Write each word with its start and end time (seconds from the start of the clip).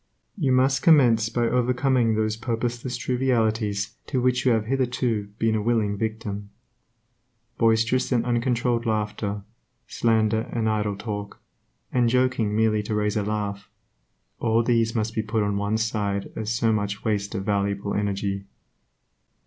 You 0.35 0.51
must 0.51 0.81
commence 0.81 1.29
by 1.29 1.43
overcoming 1.47 2.15
those 2.15 2.35
purposeless 2.35 2.97
trivialities 2.97 3.97
to 4.07 4.19
which 4.19 4.47
you 4.47 4.51
have 4.53 4.65
hitherto 4.65 5.29
been 5.37 5.53
a 5.53 5.61
willing 5.61 5.95
victim. 5.95 6.49
Boisterous 7.59 8.11
and 8.11 8.25
uncontrolled 8.25 8.87
laughter, 8.87 9.43
slander 9.87 10.49
and 10.51 10.67
idle 10.67 10.95
talk, 10.97 11.39
and 11.91 12.09
joking 12.09 12.55
merely 12.55 12.81
to 12.81 12.95
raise 12.95 13.15
a 13.15 13.21
laugh, 13.21 13.69
all 14.39 14.63
these 14.63 14.89
things 14.89 14.95
must 14.95 15.13
be 15.13 15.21
put 15.21 15.43
on 15.43 15.55
one 15.57 15.77
side 15.77 16.31
as 16.35 16.49
so 16.49 16.73
much 16.73 17.03
waste 17.05 17.35
of 17.35 17.45
valuable 17.45 17.93
energy. 17.93 18.45